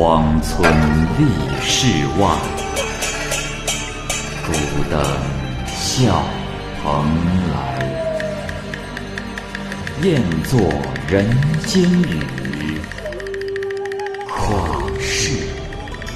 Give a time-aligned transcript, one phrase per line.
[0.00, 0.72] 荒村
[1.18, 1.26] 立
[1.60, 1.88] 世
[2.20, 2.30] 外，
[4.46, 4.52] 孤
[4.88, 5.02] 灯
[5.66, 6.22] 笑
[6.80, 7.04] 蓬
[7.52, 7.52] 莱。
[10.00, 10.60] 雁作
[11.08, 11.28] 人
[11.66, 12.80] 间雨，
[14.28, 15.36] 旷世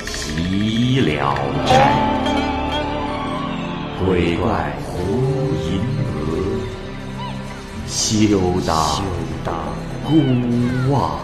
[0.07, 1.37] 岂了
[1.67, 1.73] 斋？
[4.07, 4.93] 鬼怪胡
[5.67, 5.81] 银
[6.15, 6.21] 娥，
[7.89, 8.39] 休
[9.45, 9.53] 当
[10.05, 10.13] 孤
[10.93, 11.19] 望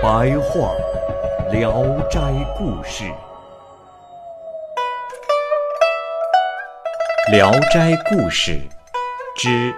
[0.00, 0.76] 白话
[1.50, 2.20] 《聊斋
[2.56, 3.02] 故事》，
[7.32, 8.52] 《聊斋故事》
[9.36, 9.74] 之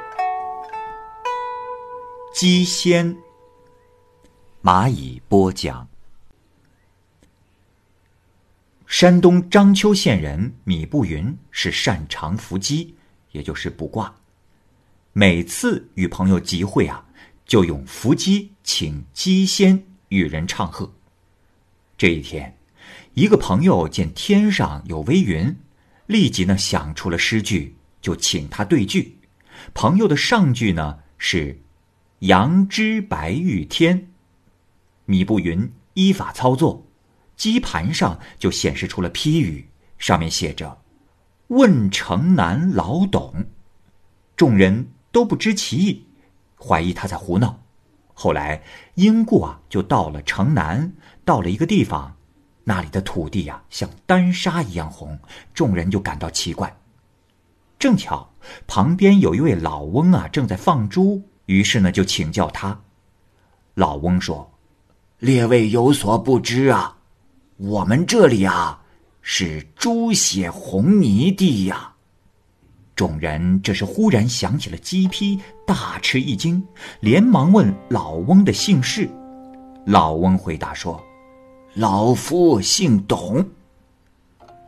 [2.35, 3.17] 鸡仙。
[4.63, 5.89] 蚂蚁播讲。
[8.87, 12.95] 山东章丘县人米步云是擅长伏击，
[13.31, 14.15] 也就是卜卦。
[15.15, 17.07] 每次与朋友集会啊，
[17.47, 20.93] 就用伏击请鸡仙与人唱和。
[21.99, 22.57] 这一天，
[23.15, 25.57] 一个朋友见天上有微云，
[26.07, 29.19] 立即呢想出了诗句，就请他对句。
[29.75, 31.61] 朋友的上句呢是
[32.21, 34.13] “杨枝白玉天”，
[35.05, 36.87] 米步云依法操作。
[37.37, 39.67] 机盘上就显示出了批语，
[39.99, 40.83] 上面写着
[41.49, 43.47] “问城南老董”，
[44.37, 46.07] 众人都不知其意，
[46.59, 47.63] 怀疑他在胡闹。
[48.23, 48.61] 后来
[48.97, 50.93] 因故啊，就到了城南，
[51.25, 52.15] 到了一个地方，
[52.65, 55.19] 那里的土地呀像丹砂一样红，
[55.55, 56.71] 众人就感到奇怪。
[57.79, 58.31] 正巧
[58.67, 62.79] 旁边有一位老翁啊，正在放猪，于是呢就请教他。
[63.73, 64.53] 老翁说
[65.19, 66.99] ：“列位有所不知啊。”
[67.57, 68.83] 我们这里啊，
[69.23, 71.90] 是猪血红泥地呀。
[73.01, 76.63] 众人这时忽然想起了鸡批，大吃一惊，
[77.01, 79.09] 连忙问老翁的姓氏。
[79.87, 81.03] 老翁回答说
[81.73, 83.43] ：“老夫姓董。”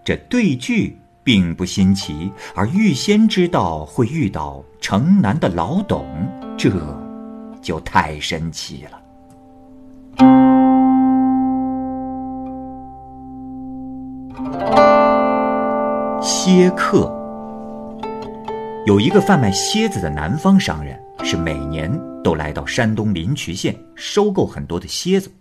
[0.03, 6.07] 这对句并不新奇，而预先知道会遇到城南的老董，
[6.57, 6.71] 这
[7.61, 8.99] 就太神奇了。
[16.23, 17.15] 蝎客
[18.85, 21.89] 有一个贩卖蝎子的南方商人，是每年
[22.25, 25.33] 都来到山东临朐县收购很多的蝎子。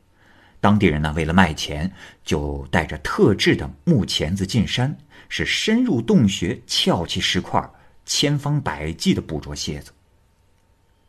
[0.59, 1.91] 当地人呢，为了卖钱，
[2.23, 4.95] 就带着特制的木钳子进山，
[5.27, 7.67] 是深入洞穴撬起石块，
[8.05, 9.91] 千方百计的捕捉蝎子。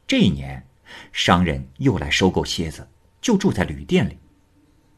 [0.06, 0.64] 这一年，
[1.12, 2.88] 商人又来收购蝎子，
[3.20, 4.16] 就住在旅店里。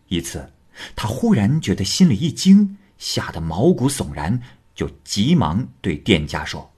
[0.07, 0.49] 一次，
[0.95, 4.41] 他忽然觉得心里一惊，吓得毛骨悚然。
[4.73, 6.69] 就急忙对店家说：“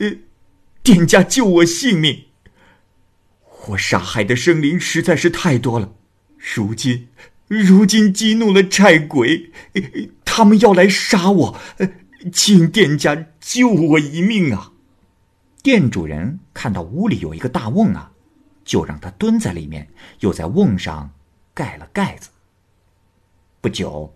[0.00, 0.16] 呃，
[0.82, 2.24] 店家救我性命！
[3.68, 5.92] 我杀害的生灵实在是太多了，
[6.38, 7.08] 如今，
[7.48, 9.52] 如今激怒了债鬼，
[10.24, 11.60] 他们要来杀我，
[12.32, 14.72] 请店家救我一命啊！”
[15.62, 18.12] 店主人看到屋里有一个大瓮啊，
[18.64, 19.86] 就让他蹲在里面，
[20.20, 21.10] 又在瓮上
[21.52, 22.30] 盖了盖子。
[23.60, 24.14] 不久，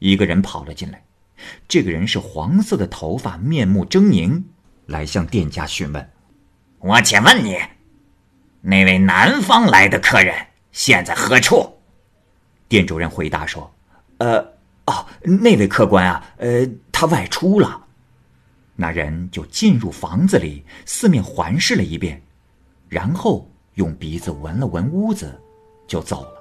[0.00, 1.04] 一个人跑了进来。
[1.68, 4.42] 这个人是黄色的头发，面目狰狞，
[4.86, 6.10] 来向店家询问
[6.80, 7.58] ：“我且问你，
[8.60, 10.34] 那位南方来的客人
[10.72, 11.78] 现在何处？”
[12.68, 13.72] 店主人回答说
[14.18, 14.38] ：“呃，
[14.86, 17.84] 哦，那位客官啊，呃，他外出了。”
[18.76, 22.20] 那人就进入房子里，四面环视了一遍，
[22.88, 25.40] 然后用鼻子闻了闻屋子，
[25.86, 26.32] 就走了。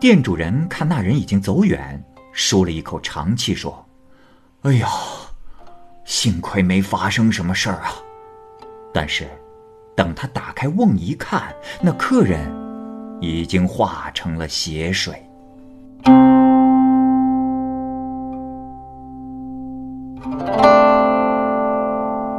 [0.00, 2.04] 店主人看那人已经走远。
[2.36, 3.88] 舒了一口长气，说
[4.62, 4.88] ：“哎呀，
[6.04, 7.92] 幸亏没发生什么事儿啊！”
[8.92, 9.26] 但是，
[9.96, 12.40] 等他打开瓮一看，那客人
[13.20, 15.14] 已经化成了血水。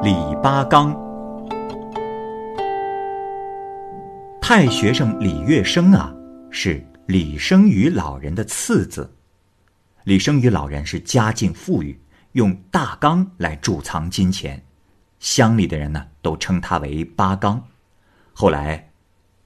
[0.02, 0.96] 李八刚，
[4.40, 6.14] 太学生李月生啊，
[6.52, 9.12] 是李生宇老人的次子。
[10.04, 12.00] 李生宇老人是家境富裕，
[12.36, 14.62] 用大缸来贮藏金钱，
[15.20, 17.66] 乡里的人呢都称他为八缸。
[18.34, 18.90] 后来，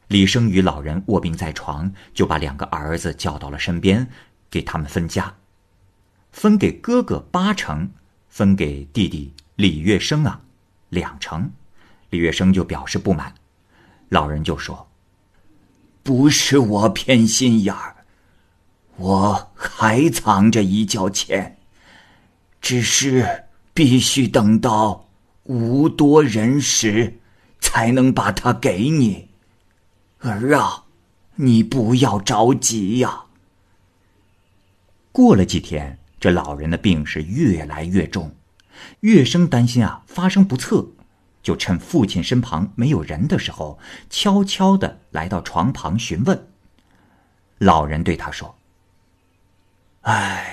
[0.07, 4.07] 李生宇老人卧病在床，就把两个儿子叫到了身边，
[4.49, 5.31] 给他们分家，
[6.31, 7.91] 分给哥哥八成，
[8.27, 10.41] 分给弟弟李月生啊
[10.89, 11.51] 两成。
[12.09, 13.31] 李月生就表示不满，
[14.09, 14.89] 老人就说
[16.01, 17.97] ：“不是我偏心眼儿。”
[18.97, 21.58] 我还藏着一角钱，
[22.61, 25.07] 只是必须等到
[25.43, 27.19] 无多人时，
[27.59, 29.29] 才能把它给你。
[30.19, 30.83] 儿啊，
[31.35, 33.23] 你不要着急呀。
[35.11, 38.35] 过了几天，这老人的病是越来越重，
[39.01, 40.87] 月生担心啊发生不测，
[41.41, 43.79] 就趁父亲身旁没有人的时候，
[44.09, 46.47] 悄悄的来到床旁询问。
[47.57, 48.55] 老人对他说
[50.03, 50.48] ：“唉，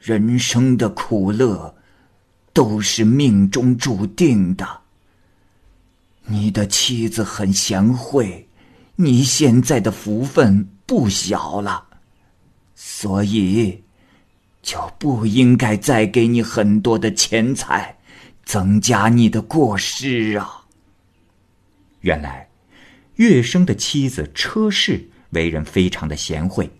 [0.00, 1.74] 人生的苦乐，
[2.52, 4.66] 都是命中注定的。”
[6.26, 8.48] 你的妻子很贤惠，
[8.94, 11.84] 你现在的福分不小了，
[12.76, 13.82] 所以
[14.62, 17.98] 就不应该再给你很多的钱财，
[18.44, 20.64] 增加你的过失啊。
[22.02, 22.48] 原来，
[23.16, 26.70] 乐生的妻子车氏为人非常的贤惠，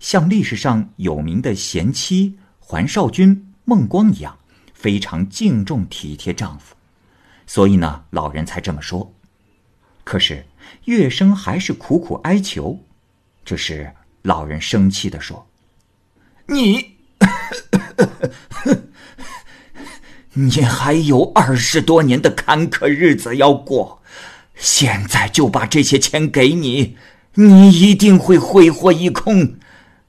[0.00, 2.34] 像历史上有名的贤妻
[2.68, 4.36] 桓少君孟光一样，
[4.74, 6.74] 非常敬重体贴丈夫。
[7.46, 9.14] 所以呢，老人才这么说。
[10.02, 10.44] 可是
[10.86, 12.80] 月生还是苦苦哀求。
[13.44, 13.92] 这时，
[14.22, 15.46] 老人生气地说
[16.46, 16.96] ：“你，
[20.34, 24.02] 你还有二十多年的坎坷日子要过，
[24.56, 26.96] 现在就把这些钱给你，
[27.34, 29.54] 你一定会挥霍一空。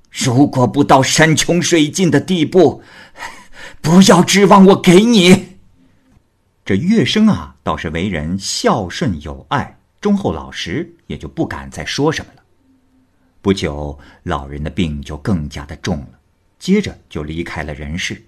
[0.09, 2.81] 如果不到山穷水尽的地步，
[3.81, 5.57] 不要指望我给你。”
[6.65, 12.43] 这月生啊，倒是为人孝顺有爱、忠厚老实，也就不敢再说什么了。
[13.41, 16.19] 不久，老人的病就更加的重了，
[16.59, 18.21] 接着就离开了人世。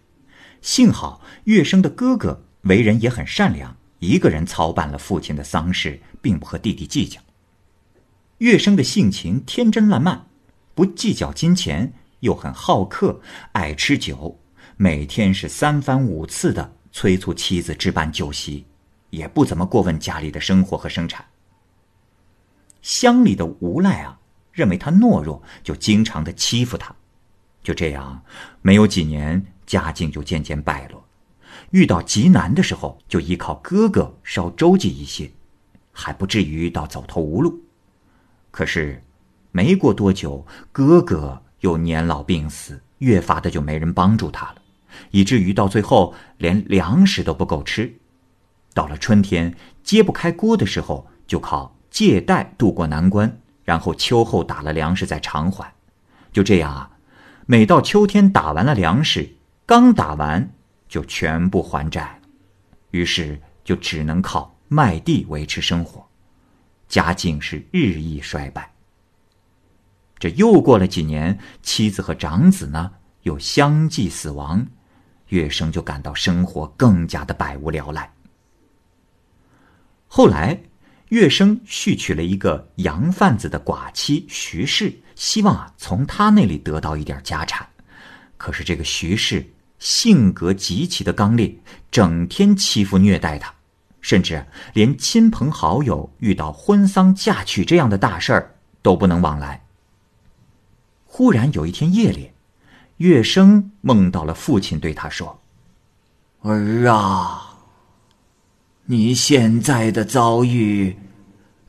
[0.61, 7.19] 幸好月生的哥哥为人也很善良，一个人操办了父亲的丧事，并不和弟弟计较。
[8.37, 10.25] 月生的性情天真烂漫，
[10.79, 11.91] 不计较金钱，
[12.21, 13.19] 又很好客，
[13.51, 14.39] 爱吃酒，
[14.77, 16.73] 每天是三番五次的。
[16.93, 18.65] 催促妻子置办酒席，
[19.09, 21.25] 也不怎么过问家里的生活和生产。
[22.81, 24.17] 乡里的无赖啊，
[24.53, 26.95] 认为他懦弱，就经常的欺负他。
[27.61, 28.23] 就这样，
[28.61, 31.05] 没有几年，家境就渐渐败落。
[31.71, 35.29] 遇到极难的时候，就依靠哥哥稍周济一些，
[35.91, 37.61] 还不至于到走投无路。
[38.49, 39.03] 可是，
[39.51, 44.55] 没过多久，哥哥又年老病死，越发的就没人帮助他了。
[45.11, 47.93] 以至于到最后连粮食都不够吃，
[48.73, 55.73] 到了春天揭不开锅的时候，就靠借贷渡过难关，然后秋后打了粮食再偿还。
[56.31, 56.91] 就这样啊，
[57.45, 59.35] 每到秋天打完了粮食，
[59.65, 60.51] 刚打完
[60.87, 62.27] 就全部还债了，
[62.91, 66.07] 于是就只能靠卖地维持生活，
[66.87, 68.71] 家境是日益衰败。
[70.19, 74.67] 这又过了几年，妻子和长子呢又相继死亡。
[75.27, 78.11] 月生就感到生活更加的百无聊赖。
[80.07, 80.59] 后来，
[81.09, 87.67] 月生续娶了一个洋贩子的寡妻徐氏，希望啊从他那里得到一点家产。
[88.37, 91.55] 可是这个徐氏性格极其的刚烈，
[91.91, 93.53] 整天欺负虐待他，
[94.01, 94.43] 甚至
[94.73, 99.63] 连亲朋好友遇到婚丧嫁娶这样的大事儿都不能往来。
[101.19, 102.31] 忽然有一天夜里。
[102.95, 105.41] 月生梦到了父亲对他说
[106.43, 107.57] ：“儿啊，
[108.85, 110.95] 你现在的遭遇，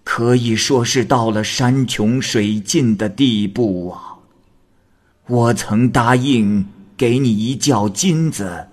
[0.04, 4.18] 可以说是到了山穷水尽的地步啊！
[5.26, 6.64] 我曾答应
[6.96, 8.68] 给你一窖金子，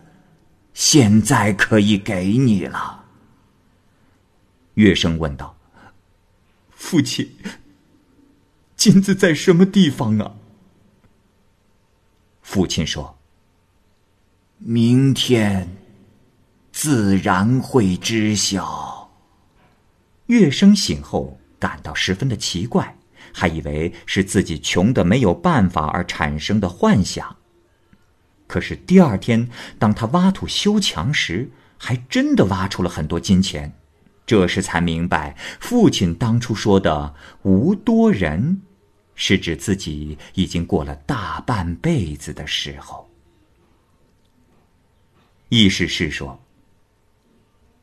[0.76, 3.04] 现在可以给你了。”
[4.76, 5.58] 月生问道
[6.70, 7.28] ：“父亲，
[8.76, 10.36] 金子在什么地方啊？”
[12.58, 13.16] 父亲说
[14.58, 15.78] ：“明天
[16.72, 19.12] 自然会知晓。”
[20.26, 22.98] 月生醒后感到十分的奇怪，
[23.32, 27.36] 还以为是自己穷的没有办法而产生的幻想。
[28.48, 29.48] 可是第二天，
[29.78, 33.72] 当他挖土修墙时，还真的挖出了很多金钱。
[34.26, 37.14] 这时才明白，父亲当初说的
[37.46, 38.64] “无多人”。
[39.18, 43.06] 是指自己已经过了大半辈子的时候。
[45.50, 46.40] 意思是说，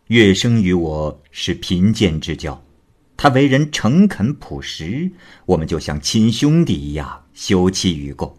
[0.07, 2.63] 月生与我是贫贱之交，
[3.17, 5.11] 他为人诚恳朴实，
[5.45, 8.35] 我们就像亲兄弟一样休戚与共。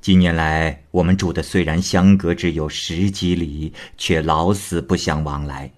[0.00, 5.70] 近年来，我们住的虽然相隔只有十几里，却老死不相往来。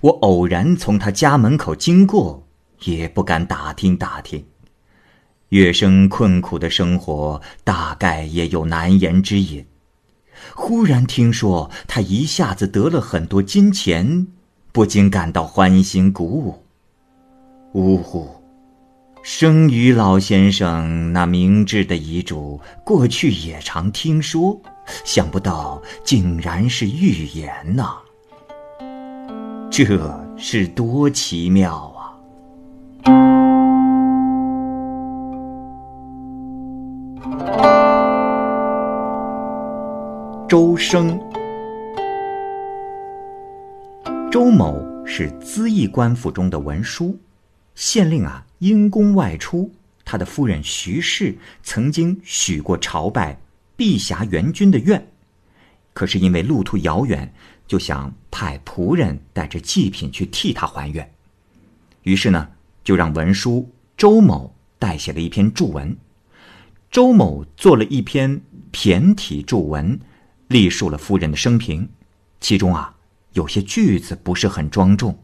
[0.00, 2.42] 我偶然从他家门口经过，
[2.84, 4.44] 也不敢打听打听。
[5.50, 9.64] 月生困苦的生活，大概也有难言之隐。
[10.54, 14.26] 忽然听说他一下子得了很多金钱，
[14.72, 16.62] 不禁感到欢欣鼓舞。
[17.72, 18.28] 呜呼！
[19.24, 24.58] 生于老先生那明智的遗嘱，过去也常听说，
[25.04, 27.96] 想不到竟然是预言呐！
[29.70, 29.84] 这
[30.36, 31.97] 是多奇妙啊！
[40.48, 41.20] 周生，
[44.32, 47.18] 周某是资义官府中的文书。
[47.74, 49.70] 县令啊，因公外出，
[50.06, 53.38] 他的夫人徐氏曾经许过朝拜
[53.76, 55.06] 碧霞元君的愿，
[55.92, 57.30] 可是因为路途遥远，
[57.66, 61.12] 就想派仆人带着祭品去替他还愿。
[62.04, 62.48] 于是呢，
[62.82, 65.94] 就让文书周某代写了一篇祝文。
[66.90, 68.40] 周某做了一篇
[68.72, 70.00] 骈体祝文，
[70.48, 71.88] 历述了夫人的生平，
[72.40, 72.96] 其中啊，
[73.34, 75.22] 有些句子不是很庄重。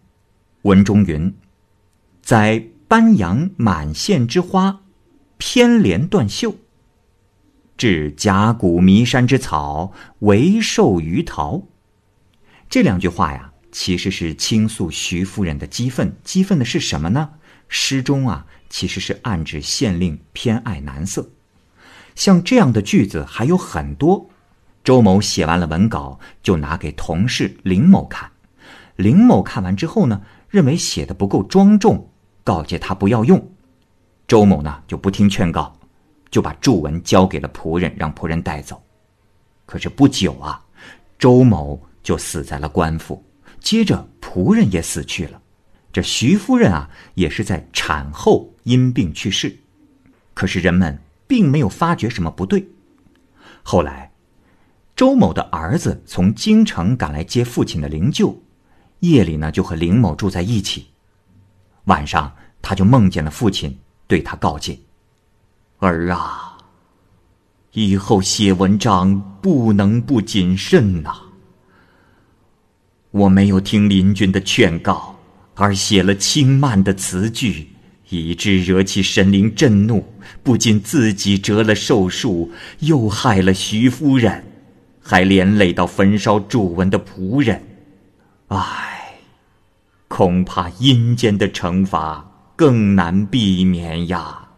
[0.62, 1.35] 文中云。
[2.23, 4.81] 在班阳满县之花，
[5.37, 6.54] 偏连断袖。
[7.76, 11.62] 至甲骨弥山之草，为寿于桃。
[12.71, 16.16] 这两句话呀，其实是倾诉徐夫人的激愤。
[16.23, 17.31] 激愤的是什么呢？
[17.69, 21.31] 诗中啊，其实是暗指县令偏爱男色。
[22.14, 24.31] 像这样的句子还有很多。
[24.85, 28.31] 周某写完了文稿，就拿给同事林某看。
[28.97, 32.11] 林某看完之后呢，认为写的不够庄重。
[32.45, 33.43] 告诫他不要用，
[34.29, 35.75] 周某呢就不听劝告，
[36.31, 38.83] 就把祝文交给了仆人，让仆人带走。
[39.64, 40.62] 可是不久啊，
[41.19, 43.25] 周某就死在了官府，
[43.61, 45.41] 接着仆人也死去了。
[45.91, 49.57] 这徐夫人啊，也是在产后因病去世。
[50.35, 52.69] 可是人们并没有发觉什么不对。
[53.62, 54.12] 后来，
[54.97, 58.37] 周某的儿子从京城赶来接父亲的灵柩，
[59.01, 60.87] 夜里呢就和林某住在一起。
[61.87, 62.33] 晚上，
[62.63, 64.79] 他就梦见了父亲，对他告诫
[65.79, 66.57] ：“儿啊，
[67.73, 71.13] 以后写文章不能不谨慎呐。
[73.11, 75.19] 我没有听邻居的劝告，
[75.57, 77.69] 而写了轻慢的词句，
[78.11, 80.05] 以致惹起神灵震怒，
[80.45, 84.43] 不仅自己折了寿数，又害了徐夫人，
[85.05, 87.63] 还连累到焚烧祝文的仆人。
[88.49, 88.91] 唉。”
[90.07, 94.49] 恐怕阴间的惩罚更难避免呀。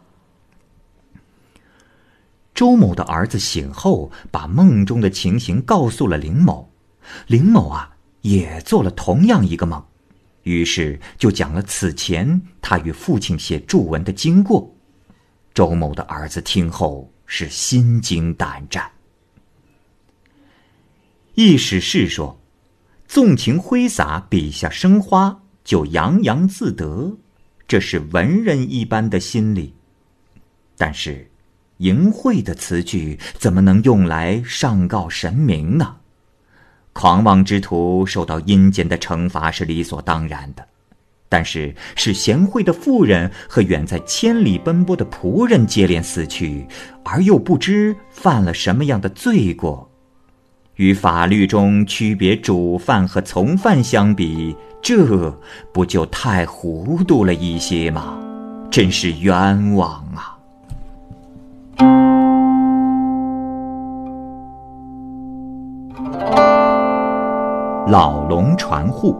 [2.54, 6.70] 周某的儿子醒后，把梦中的情形告诉了林某，
[7.26, 9.82] 林某啊也做了同样一个梦，
[10.42, 14.70] 于是就讲了此前他与父亲写祝文的经过。
[15.54, 18.90] 周某的儿子听后是心惊胆战。
[21.36, 22.40] 一史是说，
[23.06, 25.42] 纵情挥洒，笔下生花。
[25.62, 27.18] 就洋洋自得，
[27.68, 29.74] 这是文人一般的心理。
[30.78, 31.30] 但是，
[31.78, 35.96] 淫秽的词句怎么能用来上告神明呢？
[36.94, 40.66] 狂妄之徒受到阴间的惩罚是理所当然的，
[41.28, 46.66] 但是使贤惠的妇人和远在千里奔波的仆人接连死去，
[47.04, 49.90] 而又不知犯了什么样的罪过，
[50.76, 54.56] 与法律中区别主犯和从犯相比。
[54.82, 55.36] 这
[55.72, 58.16] 不就太糊涂了一些吗？
[58.70, 60.38] 真是冤枉啊！
[67.88, 69.16] 老龙船户，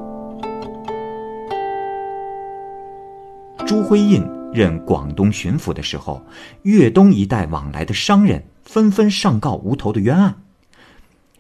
[3.67, 6.23] 朱辉印任广东巡抚的时候，
[6.63, 10.35] 粤东一带往来的商人纷纷上告无头的冤案。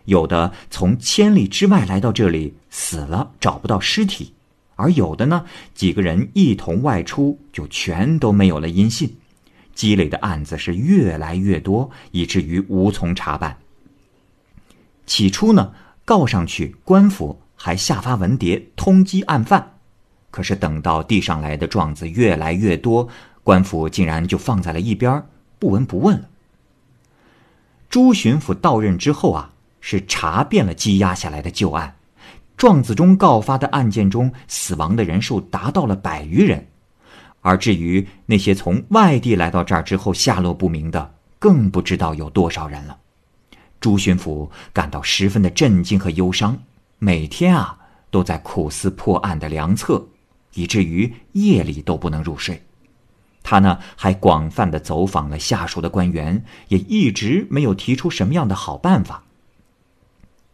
[0.06, 4.32] 有的从千里之外来到这里，死了找不到尸体；
[4.76, 5.44] 而有的呢，
[5.74, 9.16] 几个人一同外出，就全都没有了音信。
[9.74, 13.58] 积累的案子是越来越多，以至于无从查办。
[15.06, 15.72] 起初呢，
[16.04, 19.74] 告上去，官府还下发文牒通缉案犯。
[20.30, 23.08] 可是等到递上来的状子越来越多，
[23.42, 25.24] 官府竟然就放在了一边，
[25.58, 26.28] 不闻不问了。
[27.90, 29.52] 朱巡抚到任之后啊。
[29.88, 31.94] 是查遍了积压下来的旧案，
[32.56, 36.66] 状子中告发的案件中，死亡的人数达到了百余人，
[37.40, 42.98] 而至于那些从外地来到这儿之后下落不明的，更不知道有多少人了。
[43.78, 46.58] 朱巡抚感到十分的震惊和忧伤，
[46.98, 47.78] 每天啊
[48.10, 50.04] 都在苦思破案的良策，
[50.54, 52.60] 以至于夜里都不能入睡。
[53.44, 59.22] 他呢还广泛的走访了下属的官员，也一直没有提出什么样的好办法。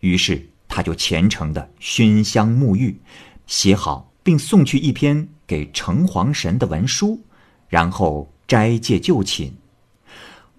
[0.02, 3.00] 于是，他就虔诚的熏香沐浴，
[3.46, 7.20] 写好并送去一篇给城隍神的文书，
[7.68, 9.54] 然后斋戒就寝。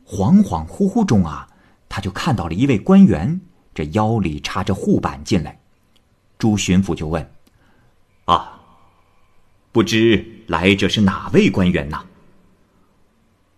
[0.07, 1.45] 恍恍惚惚中啊，
[1.89, 3.41] 他就看到了一位官员，
[3.75, 5.59] 这腰里插着护板进来。
[6.38, 7.29] 朱巡抚就问
[8.23, 8.62] ：“啊，
[9.73, 12.05] 不知来者是哪位官员呐？”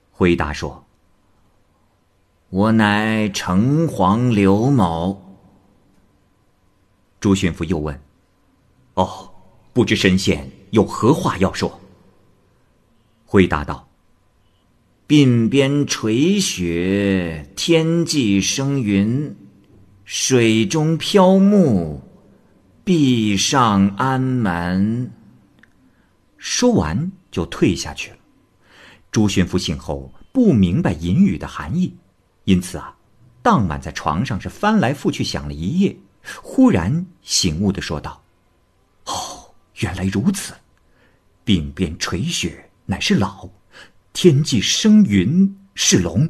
[0.10, 0.84] 回答说
[2.50, 5.22] ：“我乃城隍刘某。”
[7.26, 8.00] 朱巡抚又问
[8.94, 9.34] ：“哦，
[9.74, 11.82] 不知神仙有何话要说？”
[13.26, 13.90] 回答道
[15.10, 19.36] ：“鬓边垂雪，天际生云，
[20.04, 22.04] 水中飘木，
[22.84, 25.12] 壁上安门。”
[26.38, 28.18] 说完就退下去了。
[29.10, 31.92] 朱巡抚醒后不明白隐语的含义，
[32.44, 32.96] 因此啊，
[33.42, 35.98] 当晚在床上是翻来覆去想了一夜。
[36.42, 38.24] 忽然醒悟的说道
[39.06, 40.54] ：“哦，原来如此！
[41.46, 43.50] 鬓边垂雪乃是老，
[44.14, 46.28] 天际生云是龙，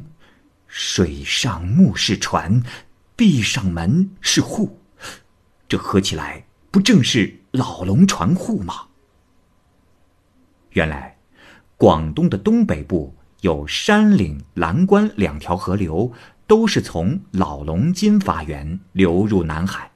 [0.66, 2.62] 水上木是船，
[3.16, 4.78] 壁上门是户。
[5.66, 8.88] 这合起来不正是老龙船户吗？”
[10.72, 11.16] 原来，
[11.78, 16.12] 广东的东北部有山岭、蓝关两条河流。
[16.48, 19.90] 都是从老龙津发源流入南海。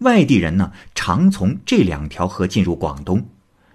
[0.00, 3.26] 外地人呢，常从这两条河进入广东，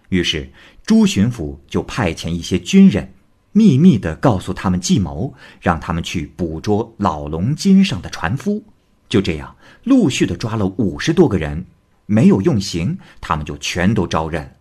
[0.10, 0.48] 于是
[0.86, 3.12] 朱巡抚就派遣一些军人，
[3.52, 8.64] 秘密的告诉他们计谋，让他们去捕捉老龙津上的船夫。
[9.10, 11.66] 就这样，陆续的抓了五十多个人，
[12.06, 14.56] 没有用刑，他们就全都招认。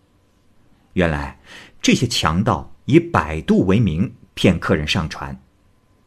[0.95, 1.39] 原来，
[1.83, 5.41] 这些强盗以摆渡为名骗客人上船。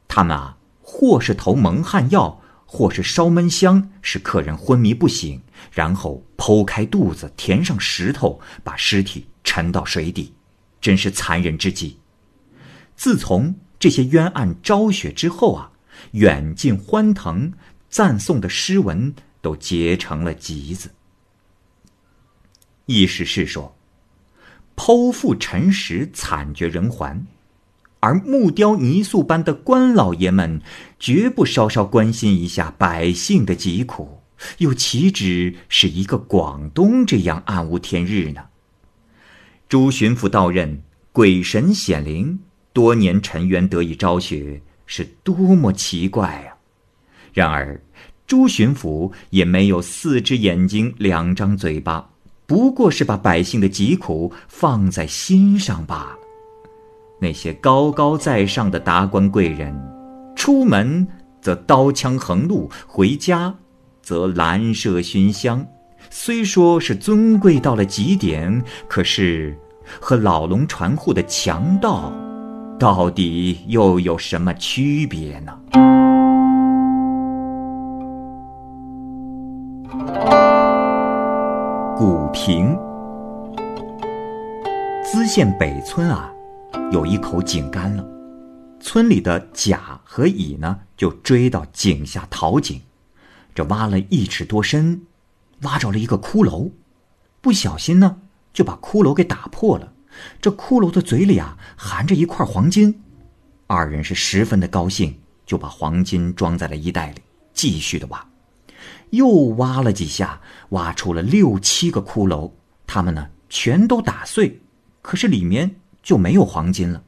[0.08, 5.42] 他们啊，或是投蒙汗药，或是烧闷香，使客人昏迷不醒，
[5.72, 10.34] 然后剖开肚子，填上石头，把尸体沉到水底，
[10.80, 11.98] 真是残忍之极。
[12.96, 15.72] 自从这些冤案昭雪之后啊，
[16.12, 17.54] 远近欢腾
[17.90, 20.92] 赞颂的诗文都结成了集子。
[22.86, 23.78] 意思是说，
[24.78, 27.28] 剖腹沉石，惨绝人寰。
[28.00, 30.62] 而木雕泥塑般的官老爷们，
[31.00, 34.22] 绝不稍稍关心一下百姓的疾苦，
[34.60, 38.46] 又岂止是一个广东这样暗无天日呢？
[39.68, 42.40] 朱巡抚到任，鬼神显灵，
[42.72, 46.56] 多年尘冤得以昭雪，是多么奇怪啊！
[47.34, 47.82] 然而，
[48.28, 52.12] 朱巡抚也没有四只眼睛两张嘴巴，
[52.48, 56.18] 不过是把百姓的疾苦放在心上罢了。
[57.20, 59.78] 那些高高在上的达官贵人，
[60.34, 61.06] 出门
[61.42, 63.54] 则刀枪横路，回家
[64.02, 65.66] 则兰麝熏香。
[66.10, 69.54] 虽说是尊贵到了极点，可是
[70.00, 72.14] 和老龙船户的强盗，
[72.80, 75.60] 到底又有什么区别呢？
[81.98, 82.78] 古平，
[85.04, 86.32] 淄县北村啊。
[86.92, 88.06] 有一口井干了，
[88.80, 92.80] 村里的甲和乙呢，就追到井下淘井，
[93.56, 95.02] 这挖了一尺多深，
[95.64, 96.70] 挖着了一个骷髅，
[97.42, 98.18] 不小心呢，
[98.54, 99.92] 就把骷髅给打破了。
[100.40, 103.02] 这骷髅的嘴里啊，含着一块黄金，
[103.66, 107.22] 二人是十分的高兴，就把黄金装在了衣袋里，
[107.56, 108.24] 继续的挖，
[109.12, 112.52] 又挖了几下，挖出了六七个骷髅，
[112.86, 114.62] 他们呢，全都打碎，
[115.02, 115.76] 可是里面。
[116.04, 117.04] 就没有黄金了。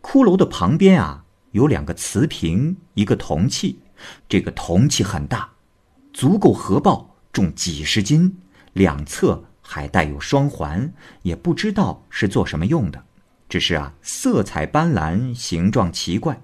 [0.00, 3.78] 骷髅的旁边啊，有两个瓷瓶，一个铜器。
[4.26, 5.46] 这个铜器很大，
[6.10, 8.34] 足够核爆，重几十斤，
[8.72, 13.04] 两侧还带有双环，也不知道是做什么用的。
[13.46, 16.40] 只是啊，色彩斑斓，形状奇怪。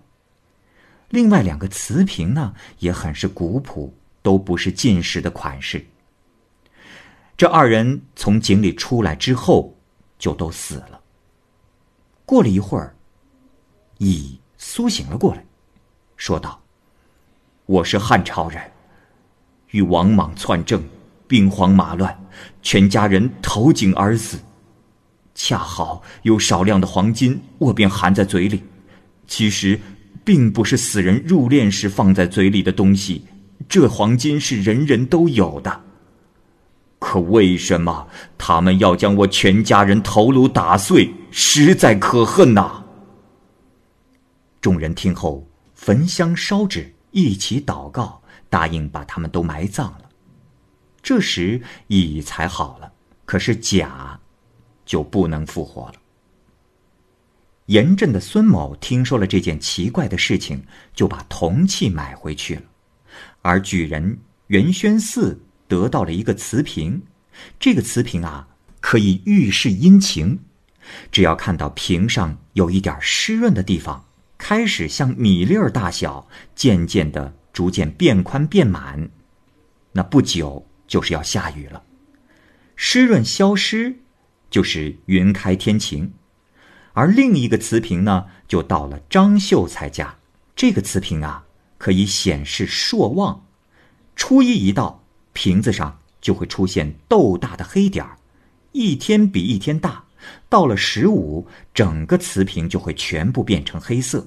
[1.09, 3.95] 另外两个瓷瓶呢，也很是古朴，
[4.29, 5.83] 都不是进食的款式。
[7.35, 9.75] 这二人从井里出来之后，
[10.19, 11.01] 就都死了。
[12.27, 12.95] 过了一会儿，
[13.97, 15.43] 乙苏醒了过来，
[16.19, 16.61] 说道
[17.65, 18.61] ：“我是汉朝人，
[19.71, 20.85] 与王莽篡政，
[21.27, 22.15] 兵荒马乱，
[22.61, 24.39] 全家人投井而死。
[25.35, 28.63] 恰好有少量的黄金，我便含在嘴里。
[29.27, 29.81] 其实，
[30.23, 33.25] 并不是死人入殓时放在嘴里的东西，
[33.67, 35.85] 这黄金是人人都有的。
[36.99, 42.83] 可为什么他们要将我全家人头颅打碎？”实在可恨呐！
[44.61, 50.09] 众人听后，焚香烧纸，一起祷告，答应把他们都埋葬了。
[51.01, 52.93] 这时乙才好了，
[53.25, 54.19] 可是甲
[54.85, 55.95] 就不能复活了。
[57.67, 62.63] 严震的孙某听说了这件奇怪的事情，就把铜器买回去了。
[63.43, 67.03] 而举人袁宣嗣得到了一个瓷瓶，
[67.59, 68.49] 这个瓷瓶啊，
[68.81, 70.41] 可以预示阴晴。
[71.13, 74.07] 只要看到瓶上有一点湿润的地方，
[74.39, 79.11] 开始像米粒儿大小，渐渐的逐渐变宽变满，
[79.93, 81.83] 那不久就是要下雨了。
[82.75, 83.97] 湿润消失，
[84.51, 86.13] 就是云开天晴。
[86.95, 90.17] 而另一个瓷瓶呢，就到了张秀才家。
[90.57, 91.45] 这个瓷瓶啊，
[91.79, 93.47] 可以显示朔望。
[94.15, 98.19] 初一一到，瓶子上就会出现豆大的黑点儿，
[98.73, 100.05] 一天比一天大。
[100.51, 104.27] 到了十五，整个瓷瓶就会全部变成黑色。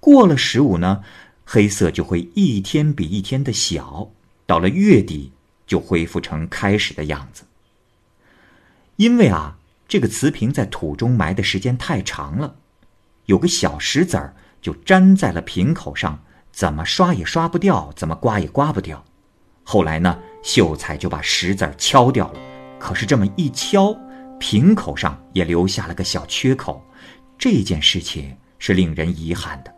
[0.00, 1.04] 过了十五呢，
[1.44, 4.10] 黑色就会一天比一天的小。
[4.46, 5.30] 到了月底，
[5.66, 7.44] 就恢复成开始的样子。
[8.96, 9.58] 因为啊。
[9.88, 12.56] 这个瓷瓶在土中埋的时间太长了，
[13.26, 16.24] 有个小石子儿就粘在了瓶口上，
[16.56, 19.04] 怎么刷也刷不掉怎么刮也刮不掉。
[19.62, 22.40] 后来呢秀才就把石子儿敲掉了。
[22.78, 23.94] 可是这么一敲
[24.40, 26.82] 瓶口上也留下了个小缺口
[27.36, 29.74] 这件事情是令人遗憾的。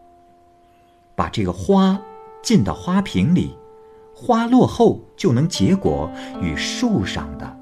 [1.17, 2.01] 把这个花
[2.45, 3.59] 进到花瓶里
[4.15, 6.09] 花落后就能结果
[6.41, 7.57] 与树上的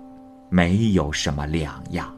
[0.50, 2.14] 没有什么两样。